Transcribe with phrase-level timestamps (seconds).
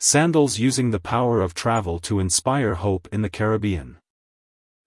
[0.00, 3.96] Sandals using the power of travel to inspire hope in the Caribbean.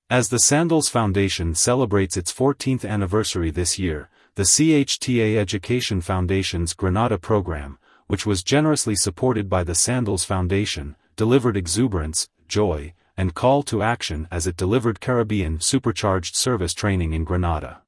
[0.10, 7.18] As the Sandals Foundation celebrates its 14th anniversary this year, the CHTA Education Foundation's Grenada
[7.18, 7.78] program,
[8.08, 14.30] which was generously supported by the Sandals Foundation, delivered exuberance, joy, and call to action
[14.32, 17.82] as it delivered Caribbean supercharged service training in Grenada.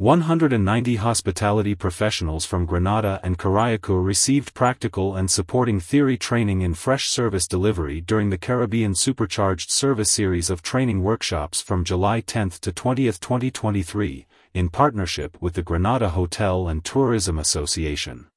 [0.00, 7.08] 190 hospitality professionals from Grenada and Carriacou received practical and supporting theory training in fresh
[7.08, 12.70] service delivery during the Caribbean Supercharged Service Series of training workshops from July 10 to
[12.70, 14.24] 20, 2023,
[14.54, 18.28] in partnership with the Grenada Hotel and Tourism Association.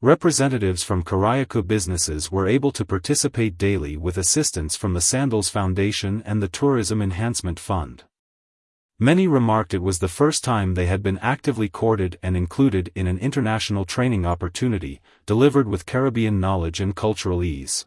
[0.00, 6.22] Representatives from Carriacou businesses were able to participate daily with assistance from the Sandals Foundation
[6.24, 8.04] and the Tourism Enhancement Fund.
[9.02, 13.08] Many remarked it was the first time they had been actively courted and included in
[13.08, 17.84] an international training opportunity, delivered with Caribbean knowledge and cultural ease.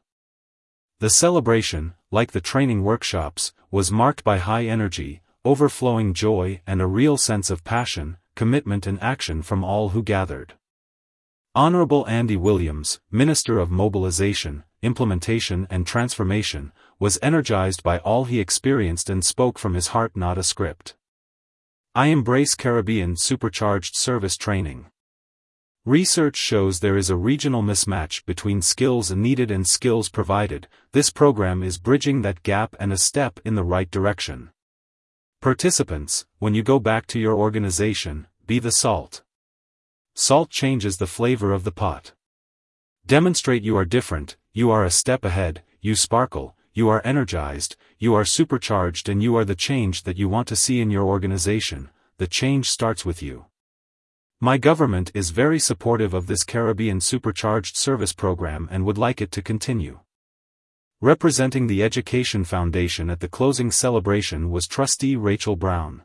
[1.00, 6.86] The celebration, like the training workshops, was marked by high energy, overflowing joy and a
[6.86, 10.56] real sense of passion, commitment and action from all who gathered.
[11.56, 19.10] Honorable Andy Williams, Minister of Mobilization, Implementation and Transformation, was energized by all he experienced
[19.10, 20.94] and spoke from his heart not a script.
[21.98, 24.88] I embrace Caribbean supercharged service training.
[25.86, 30.68] Research shows there is a regional mismatch between skills needed and skills provided.
[30.92, 34.50] This program is bridging that gap and a step in the right direction.
[35.42, 39.24] Participants, when you go back to your organization, be the salt.
[40.16, 42.12] Salt changes the flavor of the pot.
[43.06, 48.14] Demonstrate you are different, you are a step ahead, you sparkle, you are energized, you
[48.14, 51.90] are supercharged and you are the change that you want to see in your organization,
[52.18, 53.46] the change starts with you.
[54.42, 59.32] My government is very supportive of this Caribbean Supercharged Service Program and would like it
[59.32, 60.02] to continue.
[61.00, 66.04] Representing the Education Foundation at the closing celebration was Trustee Rachel Brown.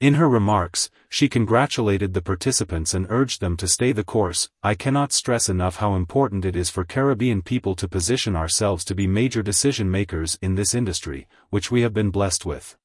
[0.00, 4.48] In her remarks, she congratulated the participants and urged them to stay the course.
[4.62, 8.94] I cannot stress enough how important it is for Caribbean people to position ourselves to
[8.94, 12.78] be major decision makers in this industry, which we have been blessed with.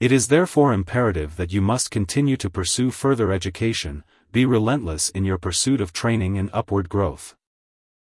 [0.00, 5.26] It is therefore imperative that you must continue to pursue further education, be relentless in
[5.26, 7.36] your pursuit of training and upward growth.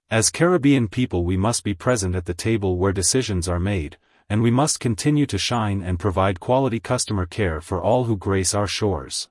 [0.09, 3.98] As Caribbean people, we must be present at the table where decisions are made,
[4.30, 8.53] and we must continue to shine and provide quality customer care for all who grace
[8.53, 9.30] our shores.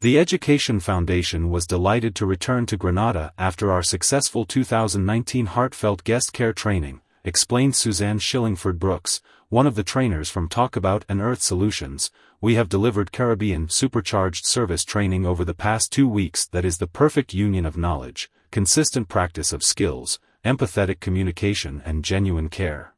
[0.00, 6.32] The Education Foundation was delighted to return to Grenada after our successful 2019 heartfelt guest
[6.32, 11.42] care training, explained Suzanne Shillingford Brooks, one of the trainers from Talk About and Earth
[11.42, 12.12] Solutions.
[12.40, 16.86] We have delivered Caribbean supercharged service training over the past two weeks that is the
[16.86, 22.94] perfect union of knowledge, consistent practice of skills, empathetic communication and genuine care.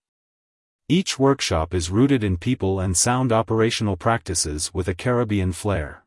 [0.90, 6.02] Each workshop is rooted in people and sound operational practices with a Caribbean flair.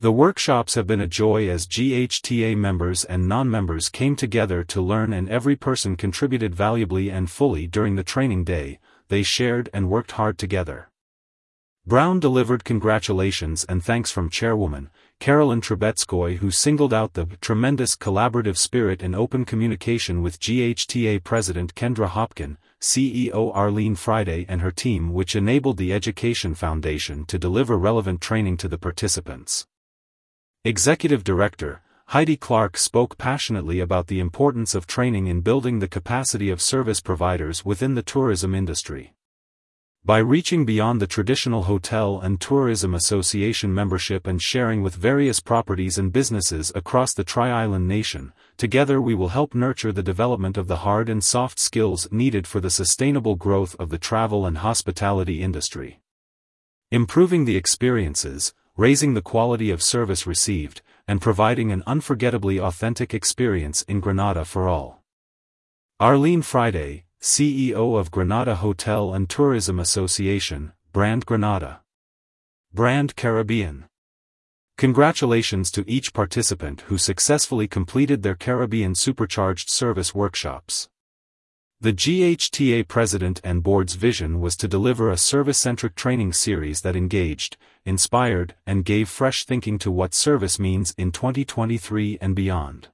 [0.00, 5.12] The workshops have been a joy as GHTA members and non-members came together to learn
[5.12, 10.10] and every person contributed valuably and fully during the training day, they shared and worked
[10.10, 10.90] hard together.
[11.86, 14.90] Brown delivered congratulations and thanks from Chairwoman,
[15.24, 21.74] Karolin Troubetzkoy who singled out the tremendous collaborative spirit and open communication with GHTA President
[21.74, 27.78] Kendra Hopkin, CEO Arlene Friday and her team which enabled the Education Foundation to deliver
[27.78, 29.66] relevant training to the participants.
[30.62, 36.50] Executive Director, Heidi Clark spoke passionately about the importance of training in building the capacity
[36.50, 39.14] of service providers within the tourism industry.
[40.06, 45.96] By reaching beyond the traditional Hotel and Tourism Association membership and sharing with various properties
[45.96, 50.84] and businesses across the Tri-Island nation, together we will help nurture the development of the
[50.84, 56.02] hard and soft skills needed for the sustainable growth of the travel and hospitality industry.
[56.90, 63.80] Improving the experiences, raising the quality of service received, and providing an unforgettably authentic experience
[63.88, 65.02] in Grenada for all.
[65.98, 71.80] Arlene Friday, CEO of Grenada Hotel and Tourism Association, Brand Grenada.
[72.74, 73.86] Brand Caribbean.
[74.76, 80.90] Congratulations to each participant who successfully completed their Caribbean Supercharged Service workshops.
[81.80, 87.56] The GHTA President and Board's vision was to deliver a service-centric training series that engaged,
[87.86, 92.88] inspired, and gave fresh thinking to what service means in 2023 and beyond.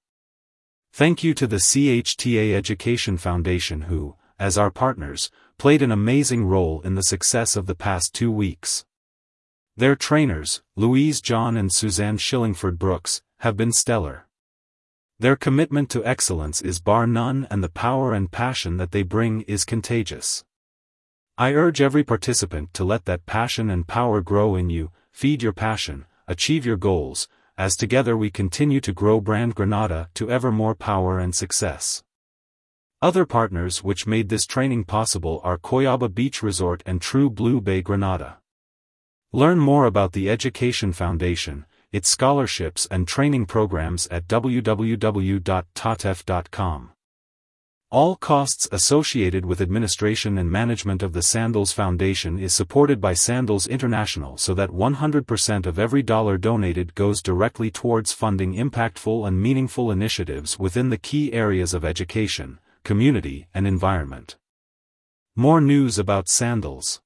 [0.93, 6.81] Thank you to the CHTA Education Foundation who, as our partners, played an amazing role
[6.81, 8.87] in the success of the past two weeks.
[9.77, 14.27] Their trainers, Louise John and Suzanne Shillingford Brooks, have been stellar.
[15.19, 19.43] Their commitment to excellence is bar none and the power and passion that they bring
[19.43, 20.43] is contagious.
[21.37, 25.53] I urge every participant to let that passion and power grow in you, feed your
[25.53, 27.29] passion, achieve your goals,
[27.59, 32.03] as together we continue to grow Brand Grenada to ever more power and success.
[33.03, 37.81] Other partners which made this training possible are Coyaba Beach Resort and True Blue Bay
[37.81, 38.41] Grenada.
[39.33, 46.91] Learn more about the Education Foundation, its scholarships and training programs at www.tatef.com.
[47.91, 53.67] All costs associated with administration and management of the Sandals Foundation is supported by Sandals
[53.67, 59.91] International so that 100% of every dollar donated goes directly towards funding impactful and meaningful
[59.91, 64.37] initiatives within the key areas of education, community and environment.
[65.37, 67.01] More news about Sandals